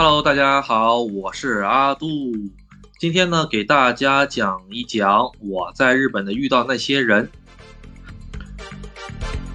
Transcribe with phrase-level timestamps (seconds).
[0.00, 2.06] Hello，大家好，我是阿杜。
[3.00, 7.28] 今天呢，给大家讲一讲我在日本的遇到那些人。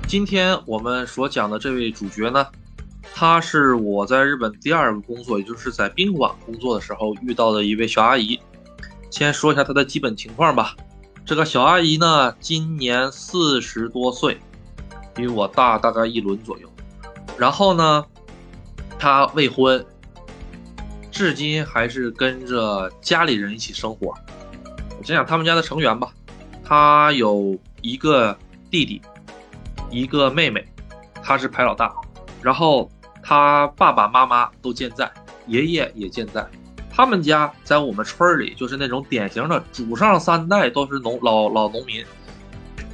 [0.05, 2.45] 今天我们所讲的这位主角呢，
[3.13, 8.37] 她是我在日本第二个工作，也就是在宾馆工作的时候遇到的一位小阿姨。
[9.09, 10.75] 先说一下她的基本情况吧。
[11.25, 14.37] 这个小阿姨呢，今年四十多岁，
[15.15, 16.69] 比我大大概一轮左右。
[17.37, 18.05] 然后呢，
[18.99, 19.85] 她未婚。
[21.13, 24.07] 至今还是跟着家里人一起生活。
[24.97, 26.11] 我讲讲他们家的成员吧。
[26.65, 28.35] 他有一个
[28.71, 28.99] 弟弟，
[29.91, 30.65] 一个妹妹，
[31.21, 31.93] 他是排老大。
[32.41, 32.89] 然后
[33.21, 35.09] 他爸爸妈妈都健在，
[35.45, 36.43] 爷爷也健在。
[36.89, 42.03] 他们家在我们村里就是那种典型的祖上三代都是农老 老农民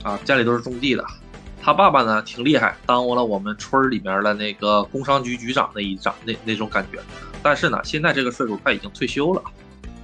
[0.03, 1.05] 啊，家里都是种地的。
[1.61, 6.99] 他爸爸呢挺厉害，当了我们村里面的那个工商局局长那一长那那种感觉。
[7.41, 9.41] 但是呢，现在这个岁数他已经退休了，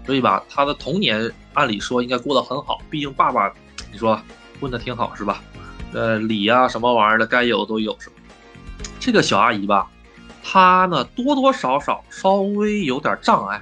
[0.05, 2.79] 所以吧，他的童年按理说应该过得很好。
[2.89, 3.53] 毕竟爸爸，
[3.91, 4.19] 你说
[4.59, 5.43] 混得挺好是吧？
[5.93, 8.15] 呃，礼呀什么玩意儿的该有都有是吧？
[8.99, 9.89] 这个小阿姨吧，
[10.43, 13.61] 她呢多多少少稍微有点障碍。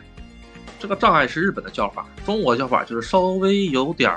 [0.80, 4.14] 这个障碍是日本的叫法，中国叫法就是稍微有点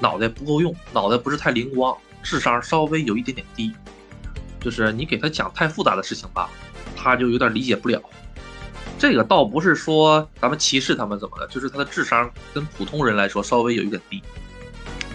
[0.00, 3.72] 脑袋不够用，脑袋不是太灵光，智商稍微有一点点低。
[4.60, 6.48] 就是你给他讲太复杂的事情吧，
[6.96, 8.02] 他就有点理解不了。
[9.02, 14.22] 这个倒不是说咱们歧视他们怎么的，就是他的智商跟普通人来说稍微有一点低。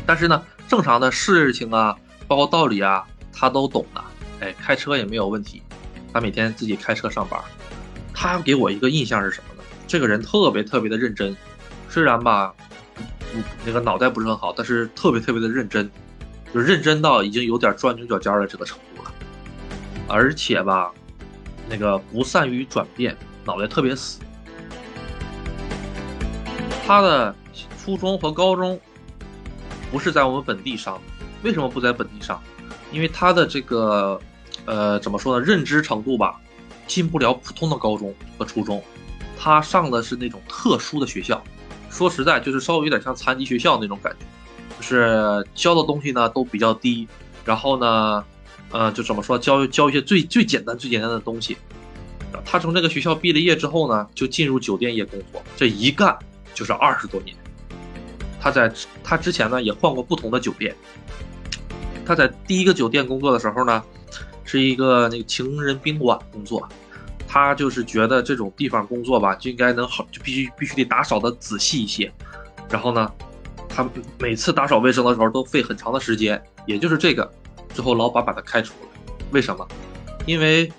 [0.05, 1.95] 但是呢，正常的事情啊，
[2.27, 4.03] 包括道理啊，他都懂的。
[4.41, 5.63] 哎，开车也没有问题，
[6.11, 7.39] 他每天自己开车上班。
[8.13, 9.63] 他给我一个印象是什么呢？
[9.87, 11.33] 这个人特别特别的认真，
[11.87, 12.53] 虽然吧，
[13.65, 15.89] 那个脑袋不是很好，但是特别特别的认真，
[16.53, 19.13] 就认真到已经有点钻牛角尖的这个程度了。
[20.09, 20.91] 而且吧，
[21.69, 23.15] 那个不善于转变。
[23.47, 24.19] 脑袋特别死。
[26.85, 27.33] 他的
[27.83, 28.79] 初中和高中
[29.91, 31.01] 不是在我们本地上，
[31.41, 32.39] 为什么不在本地上？
[32.91, 34.19] 因为他的这个
[34.65, 36.39] 呃怎么说呢，认知程度吧，
[36.85, 38.83] 进不了普通的高中和初中。
[39.39, 41.41] 他上的是那种特殊的学校，
[41.89, 44.25] 说实在就是稍微有点像残疾学校那种感觉，
[44.77, 47.07] 就是教的东西呢都比较低，
[47.45, 48.23] 然后呢，
[48.71, 51.57] 呃就怎么说教教一些最最简单最简单的东西。
[52.45, 56.17] 他从这个学校毕了业之后呢，就进入酒店业工作，这一干
[56.53, 57.35] 就是二十多年。
[58.39, 58.71] 他在
[59.03, 60.75] 他之前呢也换过不同的酒店。
[62.05, 63.83] 他在第一个酒店工作的时候呢，
[64.43, 66.67] 是一个那个情人宾馆工作。
[67.27, 72.11] 他就是觉得这种地方工作吧，就应该能好，就必须必须得打扫的仔细一些。
[72.69, 73.11] 然后呢，
[73.67, 73.85] 他
[74.17, 76.41] 每次打扫卫生的时候都费很长的时间。
[76.65, 77.29] 也就是这个，
[77.73, 78.89] 最后老板把他开除了。
[79.31, 79.67] 为什么？
[80.25, 80.71] 因为。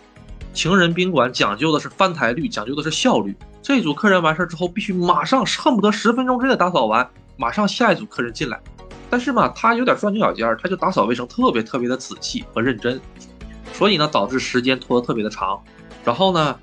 [0.52, 3.36] 情人宾馆讲究的是翻台率，讲究的是效率。
[3.62, 8.60] 这组客人完事之后，必须马上恨不得十分钟之内打扫完，马上下一组客人进来。
[9.10, 13.00] 但是嘛，他有点钻牛角尖儿，他就打扫卫生特别特别的仔细和认真，
[13.72, 15.62] 所以呢，导致时间拖得特别的长。
[16.04, 16.58] 然后呢，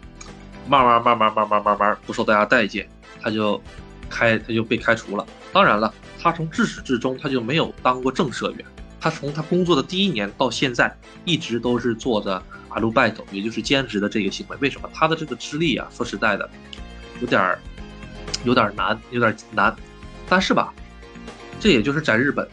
[0.68, 2.88] 慢慢慢慢慢慢慢慢不受大家待见，
[3.22, 3.62] 他就
[4.10, 5.26] 开他就被开除了。
[5.54, 8.66] 当然了，他从自始至终他就没有当过正社员，
[9.06, 10.92] 他从他工作的第一年到现在，
[11.26, 12.42] 一直都是做着。
[12.70, 15.88] 阿鲁拜斗，也就是兼职的这个行为，为什么他的这个资历啊？
[15.96, 16.50] 说实在的，
[17.22, 17.60] 有点儿，
[18.46, 19.76] 有点难，有点难。
[20.28, 20.74] 但是吧，
[21.60, 22.50] 这也就是在日本，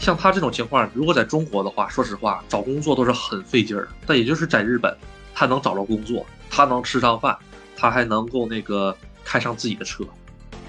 [0.00, 3.88] 像他这种情况，如果在中国的话，说实话，找工作都是很费劲儿。
[4.04, 4.92] 但也就是在日本，
[5.32, 7.38] 他能找着工作，他能吃上饭，
[7.76, 10.02] 他还能够那个开上自己的车。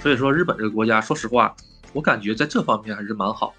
[0.04, 1.56] 所以说，日本这个国家，说实话，
[1.94, 3.56] 我感觉在这方面还是蛮好。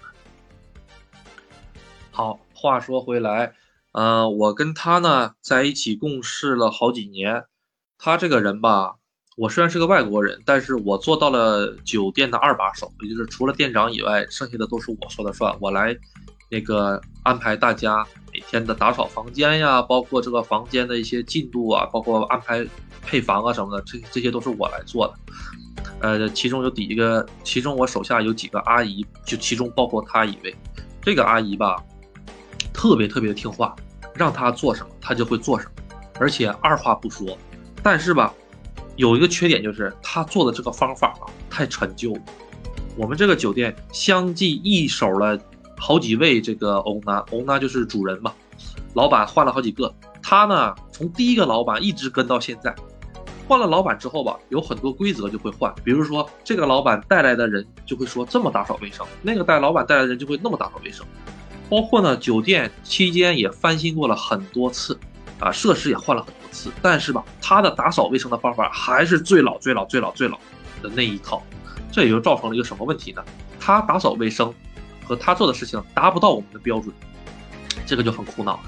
[2.15, 3.55] 好，话说回来。
[3.91, 7.45] 呃，我跟他呢在一起共事了好几年。
[7.97, 8.97] 他这个人吧，
[9.35, 15.57] 我虽然是个外国人，但是我做到了酒店的二把手，也就是除了店长以外，剩下的都是我说了算。
[15.59, 15.97] 我来
[16.51, 22.63] 那个安排大家每天的打扫房间呀，包括这个房间的一些进度啊，包括安排
[23.01, 25.15] 配房啊什么的，这这些都是我来做的。
[25.99, 30.55] 呃，其中有几个，其中我手下有几个阿姨，就其中包括她一位。
[31.01, 31.83] 这个阿姨吧。
[32.83, 33.73] 特别特别的听话，
[34.13, 35.71] 让他做什么他就会做什么，
[36.19, 37.37] 而且二话不说。
[37.81, 38.33] 但是吧，
[38.97, 42.13] 有一个缺点就是他做的这个方法啊太陈旧。
[42.97, 45.39] 我们这个酒店相继易手了
[45.77, 48.33] 好几位这个欧娜，欧娜就是主人嘛，
[48.95, 49.95] 老板换了好几个。
[50.21, 52.75] 他呢从第一个老板一直跟到现在，
[53.47, 55.73] 换了老板之后吧，有很多规则就会换。
[55.85, 61.05] 比如说这个老板带来的人就会说这么打扫卫生，那个带老板带来的人就会那么打扫卫生。
[61.73, 64.95] 包括呢，酒店期间也翻新过了很多次，
[65.39, 70.37] 啊，设施也换了很多次，但是吧，他的打扫卫生的方法还是最老、最老、最老、最老
[70.83, 71.41] 的那一套，
[71.91, 73.25] 这也就造成了一个什么问题呢？
[73.59, 74.53] 他打扫卫生
[75.03, 76.93] 和他做的事情达不到我们的标准，
[77.87, 78.63] 这个就很苦恼了。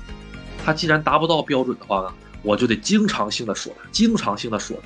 [0.66, 2.12] 他既然达不到标准的话呢，
[2.42, 4.84] 我就得经常性的说他，经常性的说他。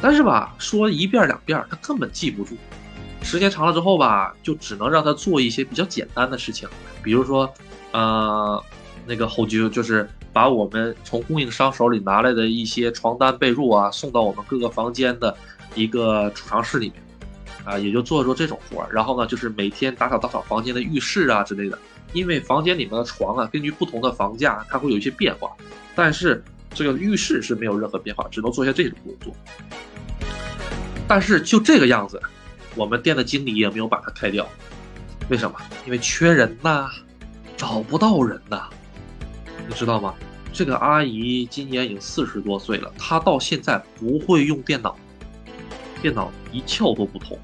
[0.00, 2.56] 但是吧，说一遍两遍，他根本记不住。
[3.28, 6.66] 时间长了之后吧，就只能让他做一些比较简单的事情，
[7.02, 7.52] 比如说，
[7.92, 8.64] 呃，
[9.04, 15.36] 那个后就就是把我们从供应商手里拿来的一些床单被褥啊，送到我们各个房间的
[15.74, 17.02] 一个储藏室里面，
[17.66, 18.88] 啊，也就做做这种活儿。
[18.90, 21.78] 然后呢，就是每天打扫打扫房间的浴室啊之类的，
[22.14, 25.50] 因为房间里面的床啊，根据不同的房价，它会有一些变化，
[25.94, 26.42] 但是
[26.72, 29.34] 这个浴室是没有任何变化，只能做一些这种工作。
[31.06, 32.18] 但是就这个样子，
[32.78, 34.48] 我们店的经理也没有把他开掉，
[35.28, 35.58] 为什么？
[35.84, 36.88] 因为缺人呐，
[37.56, 38.68] 找不到人呐，
[39.66, 40.14] 你知道吗？
[40.52, 44.96] 这个阿姨今年已经四十多岁了，她到现在不会用电脑，
[46.00, 47.36] 电脑一窍都不通。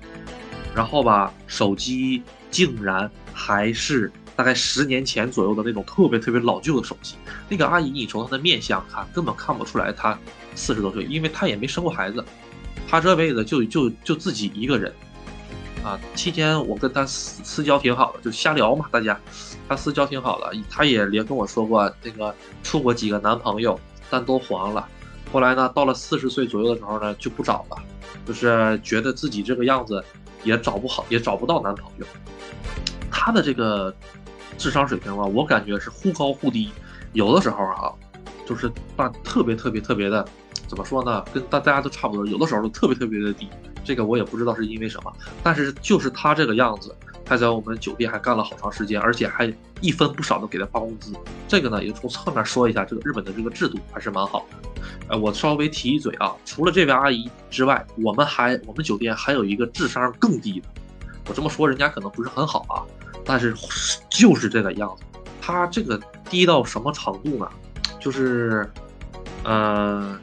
[0.73, 7.17] 然后吧，手机竟然还是大概十年前左右的那种特别特别老旧的手机。
[7.49, 10.17] 那个阿姨，你从她的面相看，根本看不出来她
[10.55, 12.25] 四十多岁，因为她也没生过孩子。
[12.89, 14.93] 她这辈子就就就自己一个人，
[15.85, 19.21] 啊，期间我跟他私私交挺好的，就瞎聊嘛，大家，
[19.69, 23.79] 他私交挺好的，他也连跟我说过那个处过几个男朋友，
[24.09, 24.89] 但都黄了。
[25.31, 27.77] 后来呢，到了四十岁左右的时候呢，就不找了，
[28.27, 30.03] 就是觉得自己这个样子
[30.43, 32.07] 也找不好，也找不到男朋友。
[33.11, 33.95] 他的这个
[34.57, 36.71] 智商水平啊，我感觉是忽高忽低，
[37.13, 37.93] 有的时候啊，
[38.47, 40.27] 就是大特别特别特别的。
[40.67, 41.23] 怎么说呢？
[41.33, 43.49] 跟大大家都差不多，有的时候都特别特别的低，
[43.85, 45.13] 这个我也不知道是因为什么。
[45.43, 46.95] 但是就是他这个样子，
[47.25, 51.13] 他在我们酒店还干了好长时间，而且还一分不少的给他发工资。
[51.47, 54.71] 这个呢，也从侧面说一下，这个日本的这个制度还是蛮好的。
[55.09, 60.67] 呃，我稍微提一嘴啊，除了这位阿姨之外，我们还我们酒店还有一个智商更低的。
[61.29, 62.83] 我这么说人家可能不是很好啊，
[63.25, 63.55] 但是
[64.11, 65.03] 就是这个样子。
[65.41, 66.01] 他这个
[66.31, 67.49] 低到什么程度呢？
[68.01, 68.71] 就是，
[69.45, 70.19] 嗯。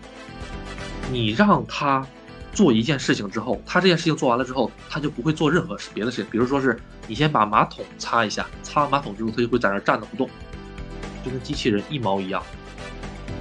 [1.12, 2.08] 你让他
[2.54, 6.32] 做一件事情之后，他这件事情做完了之后，他就不会做任何别的事情。
[6.32, 10.30] 比如说是你先把马桶擦一下，擦完马桶之后，他就会在那站着不动，
[11.24, 12.44] 就跟机器人一毛一样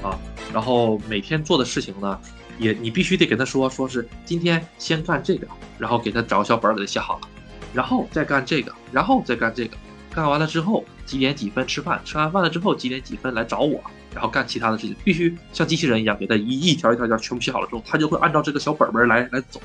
[0.02, 0.18] 啊。
[0.52, 2.18] 然后每天做的事情呢，
[2.58, 5.46] 也你必须得给他说，说是今天先干这个，
[5.78, 7.28] 然后给他找个小本儿给他写好了，
[7.74, 9.76] 然后再干这个，然后再干这个，
[10.12, 13.80] 干完了之后几点几分吃饭，吃完饭了之后几点几分来找我。
[14.12, 19.60] 然后干其他的事情，必须像机器人一样，给他一一条一条条全部写好了之后，他就会按照这个小本本来来走，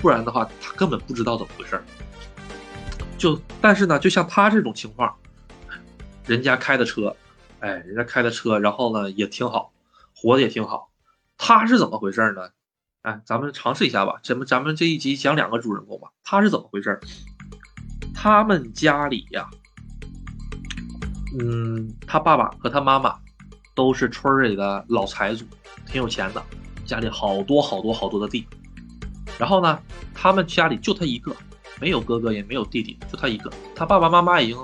[0.00, 1.82] 不然的话，他根本不知道怎么回事儿
[3.18, 5.12] 就但是呢，就像他这种情况，
[6.26, 7.16] 人家开的车，
[7.58, 9.72] 哎，人家开的车，然后呢也挺好，
[10.14, 10.90] 活的也挺好，
[11.36, 12.50] 他是怎么回事呢？
[13.02, 14.20] 哎，咱们尝试一下吧。
[14.22, 16.08] 咱们咱们这一集讲两个主人公吧。
[16.22, 17.00] 他是怎么回事？
[18.14, 19.48] 他们家里呀，
[21.40, 23.18] 嗯，他爸爸和他妈妈。
[23.78, 25.44] 都是村里的老财主，
[25.86, 26.42] 挺有钱的，
[26.84, 28.44] 家里好多好多好多的地。
[29.38, 29.78] 然后呢，
[30.12, 31.32] 他们家里就他一个，
[31.80, 33.48] 没有哥哥也没有弟弟，就他一个。
[33.76, 34.58] 他爸爸妈妈已经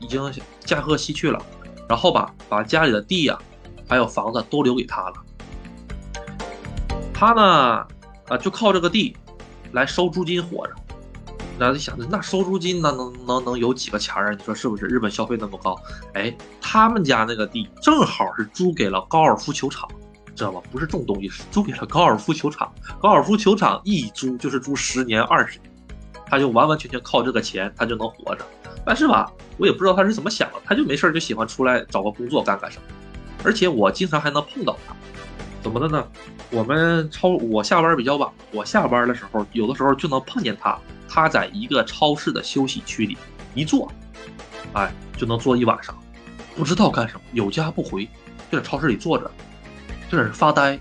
[0.00, 1.40] 已经驾鹤西去了，
[1.88, 3.38] 然后吧，把家里的地呀，
[3.88, 5.14] 还有房子都留给他了。
[7.14, 7.86] 他呢，
[8.26, 9.16] 啊，就靠这个地
[9.70, 10.74] 来收租金活着。
[11.58, 14.30] 那就想着，那收租金那能能能有几个钱啊？
[14.30, 14.86] 你说是不是？
[14.86, 15.74] 日本消费那么高，
[16.12, 19.88] 哎，他们家那个地正好是租给了高尔夫球场，
[20.34, 20.60] 知道吗？
[20.70, 22.70] 不是种东西，是租给了高尔夫球场。
[23.00, 25.72] 高尔夫球场一租就是租十年、二十年，
[26.26, 28.44] 他就完完全全靠这个钱，他就能活着。
[28.84, 32.84] 但是吧，我也不知道他是怎么想的，他就没事就喜欢出来找个工作干干什么。
[33.42, 34.94] 而且我经常还能碰到他，
[35.62, 36.06] 怎么的呢？
[36.50, 40.78] 我们超我下班比较晚，我下班的时候有的时候就能碰见他。
[41.16, 43.16] 他在一个超市的休息区里
[43.54, 43.90] 一坐，
[44.74, 45.96] 哎，就能坐一晚上，
[46.54, 48.04] 不知道干什么，有家不回，
[48.52, 49.30] 就在超市里坐着，
[50.10, 50.78] 就在那发呆。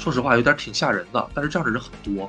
[0.00, 1.30] 说实话，有点挺吓人的。
[1.32, 2.28] 但是这样的人很多，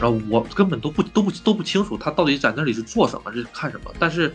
[0.00, 3.90] 然后我根本都不都不都不清楚他到底在那里是做什么，是看什么。
[3.98, 4.32] 但是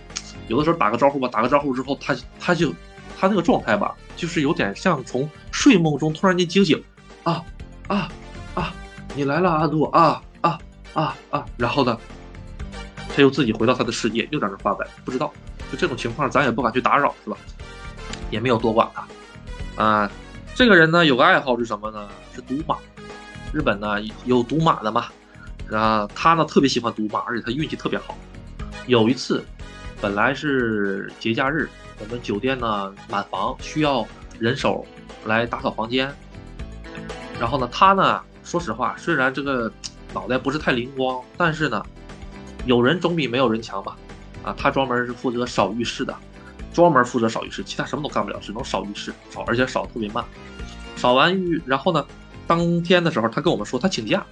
[0.49, 2.73] 有的时候打个招呼吧，打个招呼之后，他他就
[3.17, 6.83] 他那个状态吧，就是有点像从睡梦中突然间惊醒，
[7.23, 7.41] 啊
[7.87, 8.09] 啊
[8.55, 8.73] 啊，
[9.15, 10.21] 你来了，阿杜啊。
[10.93, 11.97] 啊啊，然后呢，
[13.15, 15.31] 他又自己回到他的世界，又在那发呆，不知道。
[15.71, 17.37] 就这种情况，咱也不敢去打扰，是吧？
[18.31, 19.83] 也没有多管他。
[19.83, 20.11] 啊，
[20.55, 22.07] 这个人呢，有个爱好是什么呢？
[22.33, 22.77] 是赌马。
[23.53, 25.05] 日本呢有赌马的嘛？
[25.71, 28.17] 啊，他呢特别喜欢赌马，而且他运气特别好。
[28.87, 29.45] 有一次，
[29.99, 34.07] 本来是节假日，我们酒店呢满房，需要
[34.39, 34.85] 人手
[35.25, 36.09] 来打扫房间。
[37.39, 39.71] 然后呢，他呢，说实话，虽然这个
[40.17, 41.85] 脑袋不是太灵光，但是呢，
[42.65, 43.95] 有人总比没有人强吧？
[44.43, 46.15] 啊，他专门是负责扫浴室的，
[46.73, 50.25] 专门负责扫浴室，其他什么都干不了，只能扫浴室，扫而且扫特别慢。
[50.95, 52.03] 扫完浴，然后呢，
[52.47, 54.25] 当天的时候，他跟我们说他请假，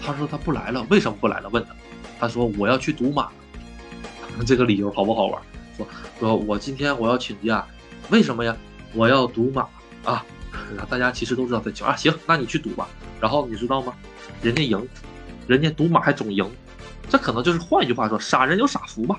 [0.00, 1.50] 他说他不来了，为什么不来了？
[1.50, 1.74] 问他，
[2.18, 3.28] 他说我要去赌马，
[4.46, 5.42] 这个理由好不好玩？
[5.76, 5.86] 说
[6.18, 7.66] 说我今天我要请假，
[8.08, 8.56] 为什么呀？
[8.94, 9.68] 我要赌马
[10.04, 10.24] 啊！
[10.88, 12.88] 大家其实都知道他请啊，行，那你去赌吧。
[13.20, 13.94] 然后你知道吗？
[14.42, 14.88] 人家赢，
[15.46, 16.48] 人家赌马还总赢，
[17.08, 19.18] 这可能就是换一句话说，傻人有傻福吧。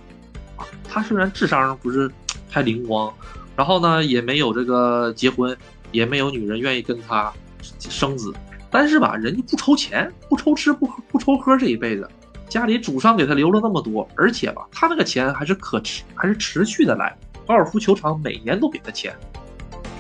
[0.56, 2.12] 啊，他虽然智商不是
[2.50, 3.14] 太灵光，
[3.56, 5.56] 然后呢也没有这个结婚，
[5.92, 7.32] 也没有女人愿意跟他
[7.80, 8.34] 生子，
[8.70, 12.08] 但是吧，人家不愁钱，不愁吃，不不愁喝，这一辈子
[12.50, 17.16] 家里祖上给他留了那么多，而且吧，他那个钱还是可持，还是持续的来。
[17.48, 19.16] 高尔夫球场每年都给他钱。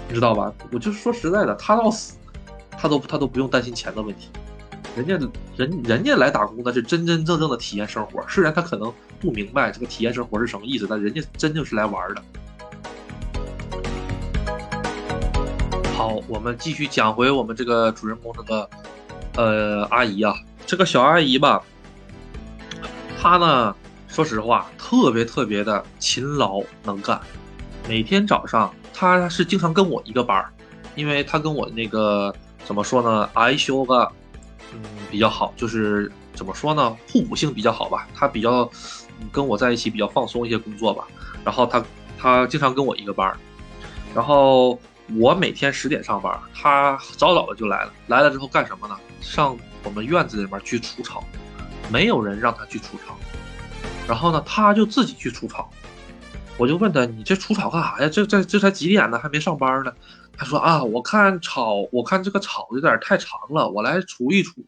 [0.08, 0.54] 你知道吧？
[0.72, 2.16] 我就是说实在的，他到死，
[2.78, 4.30] 他都他都不用担心钱的问题。
[4.96, 5.18] 人家
[5.56, 12.24] 人人家来打工的是真真正正的体验生活，虽然他可能不明白这个体验生活是什么意思，但人家真正是来玩的。
[15.96, 18.70] 好，我们继续讲回我们这个主人公这个
[19.36, 20.36] 呃阿姨啊，
[20.66, 21.64] 这个小阿姨吧，
[23.20, 23.76] 她呢，
[24.08, 27.20] 说实话，特别特别的勤劳能干，
[27.88, 28.74] 每天早上。
[28.96, 30.54] 他是经常跟我一个班儿，
[30.94, 32.34] 因为他跟我那个
[32.64, 34.10] 怎么说呢，挨修个，
[34.72, 34.80] 嗯，
[35.12, 38.08] 比较好，就是怎么说呢，互补性比较好吧。
[38.16, 38.70] 他比较
[39.32, 41.04] 跟我在一起比较放松一些工作吧。
[41.44, 41.84] 然后他
[42.18, 43.38] 他经常跟我一个班儿，
[44.16, 44.80] 然后
[45.18, 47.92] 我每天十点上班，他早早的就来了。
[48.08, 48.98] 来了之后干什么呢？
[49.20, 51.24] 上我们院子里面去除草，
[51.92, 53.18] 没有人让他去除草，
[54.08, 55.70] 然后呢，他就自己去除草。
[56.56, 58.08] 我就问他：“你这除草干啥呀？
[58.08, 59.18] 这这这才几点呢？
[59.18, 59.92] 还没上班呢。”
[60.38, 64.66] 他说：“啊，我看草，我看这个草有点太长了，我来除一除。”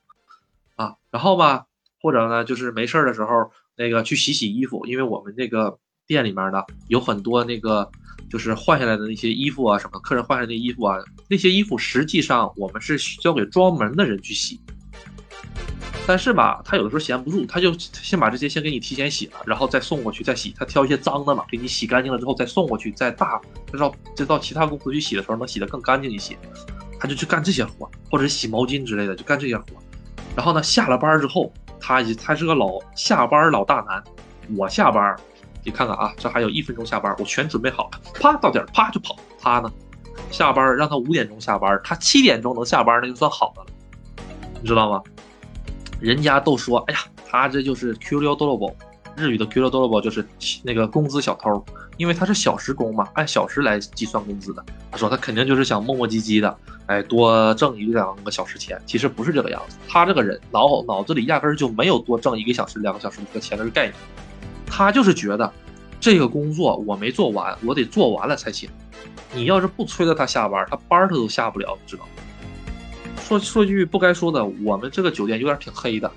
[0.75, 1.65] 啊，然后吧，
[2.01, 7.89] 或者呢，就是没事的时候，那个去洗洗衣服，因为我们这个店里面呢，有很多那个
[8.29, 10.97] 就是换下来的那些衣服啊，什么客人换下的衣服啊，
[11.29, 14.59] 那些衣服实际上我们是交给专门的人去洗。
[16.07, 20.53] 但是吧，他有的时候闲不住，他就先把这些先给你提前洗了，然后再送过去再洗。
[20.57, 23.41] 他挑一些脏的嘛，给你洗干净了之后再送过去，再大，
[23.73, 26.37] 再到再到其他公司去洗的时候能洗得更干净一些。
[26.99, 29.65] 他就去干这些活，或者洗毛巾之类的，就干这些活。
[30.35, 34.03] 然后呢，下了班之后，他他是个老下班老大男。
[34.55, 35.15] 我下班，
[35.63, 39.15] 你看看啊，这还有一分钟下班，我全准备好了，啪到点啪就跑。
[39.39, 39.71] 他呢，
[40.29, 43.67] 下班让他五点钟下班，他七点钟能下班那就算好的了，
[44.61, 45.01] 你知道吗？
[46.05, 48.71] 人家都说，哎呀，他这就是 Q 六 d o b
[49.17, 50.23] 日语的 Q 六 d o b 就是
[50.61, 51.65] 那个工资小偷，
[51.97, 54.63] 因为他是小时工嘛，按小时来计算工资的。
[54.91, 58.79] 他说他肯定就是想磨磨唧唧的，哎，多挣一两个小时钱。
[58.85, 63.95] 其实不是这个样子，他这个人脑脑子里压根儿就没有多挣一个小时、两个小时这个钱的概念，
[64.67, 65.51] 他就是觉得
[65.99, 68.69] 这个工作我没做完，我得做完了才行。
[69.33, 72.09] 你要是不催着他下班，他班他都下不了，知道吗？
[73.25, 76.11] 说说句不该说的，我们这个酒店有点挺黑的，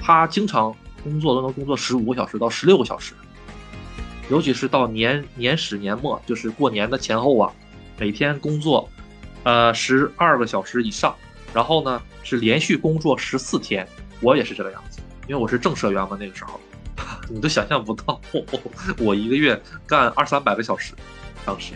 [0.00, 3.12] 他经常工作都能工作十五个小时到十六个小时，
[4.30, 7.52] 尤其是到年年始年末，就是过年的前后啊，
[7.98, 8.88] 每天工作，
[9.42, 11.14] 呃十二个小时以上，
[11.52, 13.86] 然后呢是连续工作十四天，
[14.22, 16.58] 我也是这个样子，因为我是正社员嘛，那个时候，
[17.28, 18.18] 你都想象不到，
[18.98, 20.94] 我一个月干二三百个小时，
[21.44, 21.74] 当时。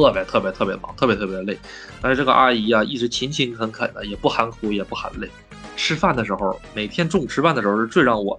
[0.00, 1.58] 特别特别特别忙，特别特别累，
[2.00, 5.28] 但是这个阿姨啊，一直勤勤恳恳的，也不含苦，也不含累。
[5.76, 8.38] 吃饭的时候，每天中午吃饭的时候是最让我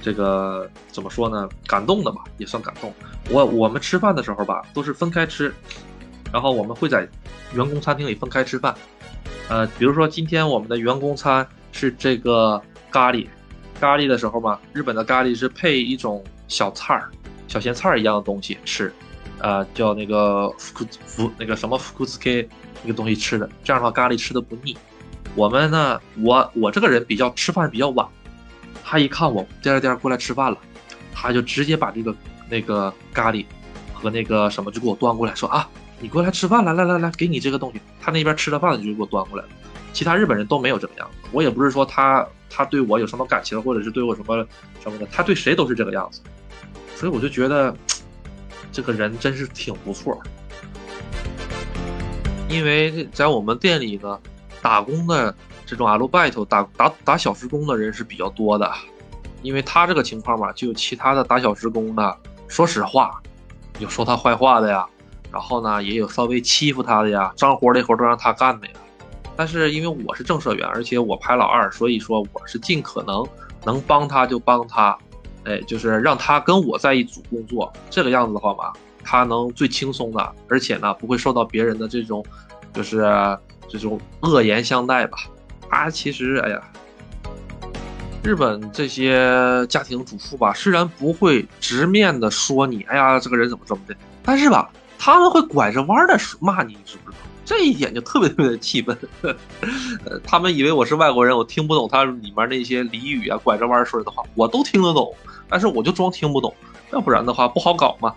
[0.00, 1.46] 这个怎么说呢？
[1.66, 2.92] 感动的吧，也算感动。
[3.28, 5.54] 我我们吃饭的时候吧，都是分开吃，
[6.32, 7.06] 然后我们会在
[7.52, 8.74] 员工餐厅里分开吃饭。
[9.48, 13.26] 呃，比如说今天我们的员工餐是这个咖喱，
[13.78, 17.10] 咖喱的时候嘛，日本的咖喱是配一种小菜儿，
[17.46, 18.92] 小咸菜儿一样的东西吃。
[19.40, 22.48] 呃，叫那个福福那个什么福库斯 K
[22.82, 24.76] 那个东西吃的，这样的话咖喱吃的不腻。
[25.34, 28.06] 我们呢，我我这个人比较吃饭比较晚，
[28.84, 30.56] 他一看我颠颠过来吃饭了，
[31.12, 32.14] 他就直接把这个
[32.48, 33.44] 那个咖喱
[33.92, 35.68] 和那个什么就给我端过来，说啊，
[36.00, 37.80] 你过来吃饭了，来来来，给你这个东西。
[38.00, 39.50] 他那边吃了饭就给我端过来了。
[39.92, 41.28] 其他日本人都没有这个样子。
[41.32, 44.46] 我也不是说他他对我有什么感情，或者是对我什么
[44.80, 46.20] 什么的，他对谁都是这个样子。
[46.94, 47.76] 所以我就觉得。
[48.74, 50.20] 这个人真是挺不错，
[52.48, 54.18] 因为在我们店里呢，
[54.60, 55.32] 打工的
[55.64, 58.68] 这种阿鲁拜托打打打小时工的人是比较多的。
[59.42, 63.22] 因为他这个情况嘛，就有其他的打小时工的，说实话，
[63.78, 64.84] 有说他坏话的呀，
[65.30, 68.72] 然后呢，也有稍微欺负他的呀，脏活累活都让他干的呀。
[69.36, 73.24] 但是因为我是正社员，而且我排老二，所以说我是尽可能
[73.64, 74.98] 能帮他就帮他，
[75.44, 77.72] 哎，就是让他跟我在一组工作。
[77.90, 78.72] 这个样子的话嘛，
[79.02, 82.24] 他能最轻松的，而且呢不会受到别人的这种，
[82.72, 83.02] 就是
[83.68, 85.18] 这种恶言相待吧。
[85.70, 86.62] 他其实，哎呀，
[88.22, 97.22] 日本这些家庭主妇吧，虽然不会直面的说你，哎呀，这个人怎么怎么的，但是吧，他们会拐着弯的骂你，你知不知道？
[97.44, 98.96] 这一点就特别特别的气愤。
[100.06, 105.14] 呃，他们以为我是外国人，我听不懂他里面那些俚语啊，拐着弯说的话，我都听得懂，
[105.48, 106.54] 但是我就装听不懂，
[106.92, 108.14] 要不然的话不好搞嘛。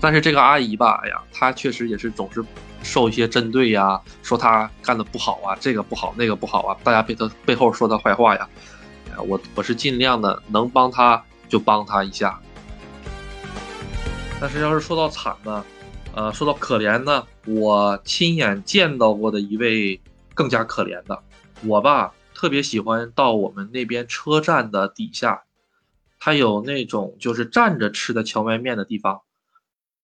[0.00, 2.44] 但是这个阿姨吧，哎呀，她确实也是总是
[2.82, 8.48] 受一些针对呀，说她干的不好啊，这个不好，那个不好啊，大家背她背后说她坏话呀。
[9.26, 12.38] 我我是尽量的能帮她就帮她一下。
[14.38, 15.64] 但是要是说到惨呢，
[16.14, 19.98] 呃，说到可怜呢，我亲眼见到过的一位
[20.34, 21.18] 更加可怜的，
[21.64, 25.44] 我吧特别喜欢到我们那边车站的底下，
[26.18, 29.20] 它有那种就是站着吃的荞麦面的地方。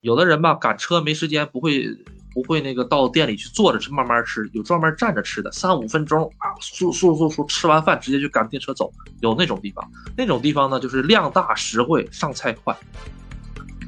[0.01, 1.97] 有的人吧赶车没时间，不会
[2.35, 9.89] 不会那个到店里去坐着吃慢慢吃，有专门站着吃的，三五分钟啊，速速速速吃完饭直接就赶电车走，有那种地方。
[10.17, 12.77] 那种地方呢就是量大实惠，上菜快。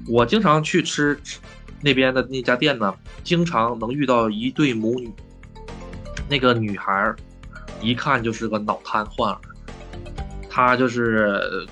[0.06, 1.18] 我经常去吃
[1.80, 5.12] 那边的那家店呢，经常能遇到一对母女，
[6.28, 7.12] 那个女孩
[7.80, 9.40] 一看就是个脑瘫患儿，
[10.48, 11.66] 她就是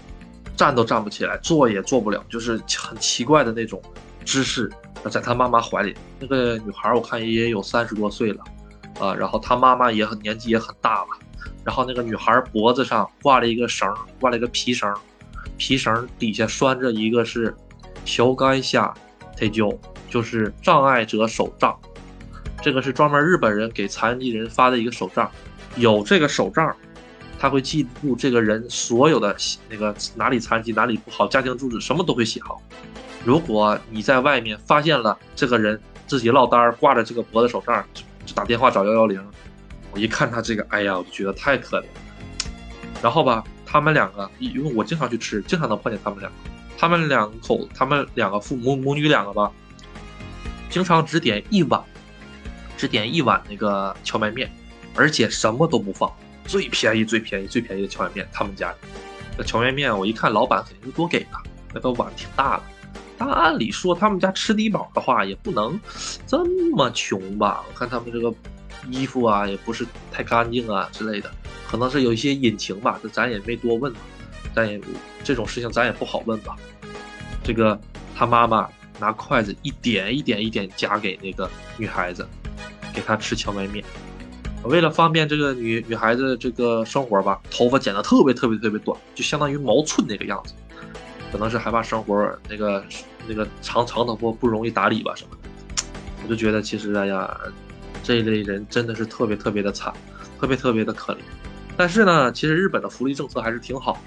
[0.62, 3.82] 站都站不起来，坐也坐不了，就是很奇怪的那种。
[4.24, 4.70] 姿势，
[5.10, 8.44] 在他妈妈怀里，那个女孩我看也有三十多岁了，
[9.00, 11.08] 啊，然后他妈妈也很年纪也很大了，
[11.64, 14.94] 然后那个女孩脖子上挂了一个绳，挂了一个皮绳，
[15.58, 17.52] 皮绳底下拴着一个是
[18.04, 18.94] 小杆下
[19.36, 19.76] 太久，
[20.08, 21.76] 就是障碍者手杖，
[22.62, 25.28] 这个是专门日本人给残疾人发的一个手杖，
[25.74, 26.72] 有这个手杖，
[27.42, 29.36] 他会记录这个人所有的
[29.68, 32.62] 那个哪里残疾哪里不好，家庭住址什么都会写好。
[33.24, 37.84] 如果你在外面发现了这个人自己落单儿挂着这个脖子手杖，
[38.24, 39.20] 就打电话找幺幺零。
[39.90, 41.88] 我一看他这个，哎呀，我就觉得太可怜了。
[43.02, 46.38] 然后吧，他们两个，因为我经常去吃，经常能碰见他们两个。
[46.78, 49.50] 他们两口，他们两个父母母女两个吧，
[50.70, 51.82] 经常只点一碗，
[52.76, 54.48] 只点一碗那个荞麦面，
[54.94, 56.08] 而且什么都不放，
[56.46, 58.28] 最便宜最便宜最便宜的荞麦面。
[58.32, 58.74] 他们家
[59.36, 61.30] 那荞麦面，我一看老板肯定是多给的，
[61.74, 62.62] 那个碗挺大的。
[63.16, 65.78] 但按理说，他们家吃低保的话，也不能
[66.26, 67.64] 这么穷吧？
[67.68, 68.34] 我看他们这个
[68.90, 71.30] 衣服啊，也不是太干净啊之类的，
[71.70, 72.98] 可能是有一些隐情吧。
[73.02, 73.92] 这咱也没多问，
[74.54, 74.80] 咱也
[75.22, 76.56] 这种事情咱也不好问吧。
[77.44, 77.80] 这个
[78.14, 82.26] 他妈妈拿筷子一点一点一点夹给那个女孩子，
[82.92, 83.84] 给她吃荞麦面。
[84.64, 90.54] 为了方便这个女女孩子这个生活吧，头发剪得特别特别特别短，就相当于毛寸那个样子。
[91.32, 92.84] 可能是害怕生活那个
[93.26, 95.48] 那个长长头发不容易打理吧什么的，
[96.22, 97.36] 我就觉得其实哎呀，
[98.04, 99.92] 这一类人真的是特别特别的惨，
[100.38, 101.18] 特别特别的可怜。
[101.74, 103.98] 但是呢，其实日本的福利政策还是挺好。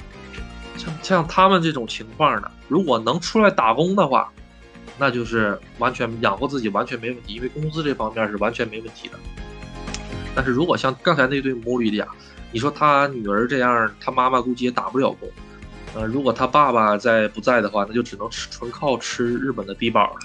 [0.78, 4.32] 像像他们这种情况呢，如果能出来打工的话，
[5.00, 9.18] 那就是完全养活自己完全没问题，因为工资这方面是完全没问题的。
[10.36, 12.06] 但是如果像刚才那对母女俩，
[12.52, 15.28] 你说他女儿这样，他妈妈估计也打不了工。
[15.96, 20.20] 呃，如果他爸爸在不在的话，那就只能吃纯靠吃日本的低保了。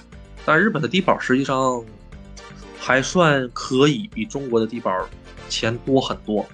[0.45, 1.85] 但日本的低保实际上
[2.79, 4.93] 还算可以，比中国的低保
[5.49, 6.45] 钱多很多。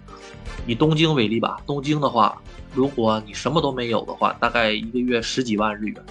[0.67, 2.37] 以东京为例吧，东京的话，
[2.75, 6.05] 如果你什么都没有的话，大概一个月十几万日元。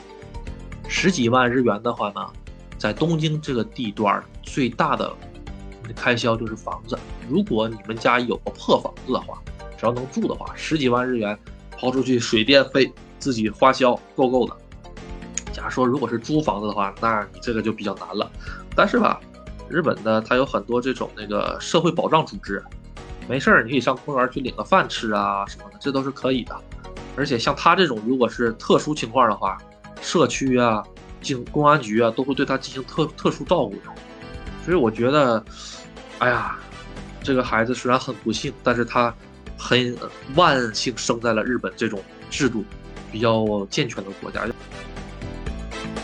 [0.87, 2.21] 十几万日元的话呢，
[2.77, 5.13] 在东京这个地段最大的
[5.93, 6.97] 开销就是房子。
[7.29, 9.41] 如果你们家有个破房子的话，
[9.77, 11.37] 只要能住的话，十几万日元。
[11.77, 14.55] 抛出去水电费自己花销够够的。
[15.51, 18.31] 假如说如果是租房子的话，那你这个就比较难了。
[18.73, 19.19] 但是吧，
[19.67, 22.63] 日本的它有很多这种那个社会保障组织，
[23.27, 26.57] 没事儿你可以上公园去领个饭吃啊什么的，这都是可以的。
[27.17, 29.57] 而且像他这种如果是特殊情况的话，
[30.01, 30.81] 社区啊、
[31.21, 33.91] 警公安局啊都会对他进行特特殊照顾的。
[34.63, 35.43] 所以我觉得，
[36.19, 36.57] 哎呀，
[37.23, 39.13] 这个孩子虽然很不幸，但是他。
[39.57, 39.97] 很
[40.35, 42.63] 万幸生在了日本这种制度
[43.09, 44.45] 比较健全的国家。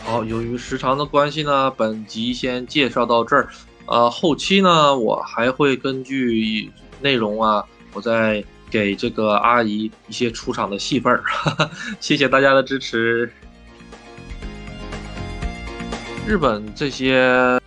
[0.06, 3.50] 好，由于时长的关系呢，本集先介绍到这儿。
[3.88, 6.72] 呃，后期呢，我还会根据
[7.02, 11.22] 内容啊，我再给这个阿姨一些出场的戏份儿。
[12.00, 13.30] 谢谢大家的支持。
[16.26, 17.60] 日本这些